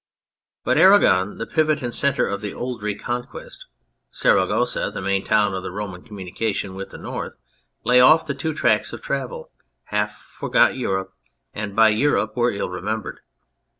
[0.63, 3.67] But Aragon, the pivot and centre of the old Reconquest,
[4.09, 7.35] Saragossa, the main town of the Roman communica tion with the north,
[7.83, 9.51] lay off the two tracks of travel,
[9.83, 11.13] half forgot Europe
[11.53, 13.17] and by Europe were ill remem bered.